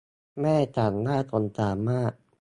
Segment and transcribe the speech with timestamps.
[0.41, 2.13] แม่ฉันน่าสงสารมาก